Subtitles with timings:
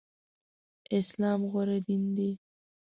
[0.97, 2.31] اسلام غوره دين دی.